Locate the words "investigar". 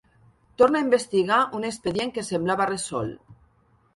0.85-1.37